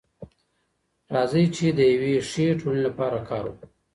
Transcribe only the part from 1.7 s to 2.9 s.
د يوې ښې ټولني